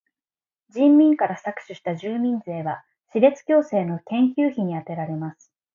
[0.71, 5.53] 人民から搾取した住民税は歯列矯正の研究費にあてられます。